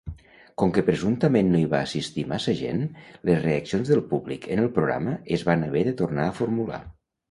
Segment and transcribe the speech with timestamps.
[0.61, 2.83] Com que presumptament no hi va assistir massa gent,
[3.31, 6.87] les reaccions del públic en el programa es van haver de tornar a formular.